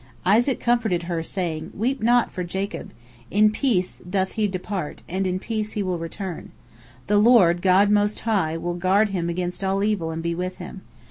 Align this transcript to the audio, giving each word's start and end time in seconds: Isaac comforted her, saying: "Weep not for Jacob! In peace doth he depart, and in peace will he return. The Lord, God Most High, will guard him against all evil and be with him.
Isaac 0.25 0.59
comforted 0.59 1.03
her, 1.03 1.21
saying: 1.21 1.73
"Weep 1.75 2.01
not 2.01 2.31
for 2.31 2.43
Jacob! 2.43 2.89
In 3.29 3.51
peace 3.51 3.97
doth 4.09 4.31
he 4.31 4.47
depart, 4.47 5.03
and 5.07 5.27
in 5.27 5.37
peace 5.37 5.75
will 5.75 5.95
he 5.97 6.01
return. 6.01 6.49
The 7.05 7.19
Lord, 7.19 7.61
God 7.61 7.91
Most 7.91 8.21
High, 8.21 8.57
will 8.57 8.73
guard 8.73 9.09
him 9.09 9.29
against 9.29 9.63
all 9.63 9.83
evil 9.83 10.09
and 10.09 10.23
be 10.23 10.33
with 10.33 10.57
him. 10.57 10.81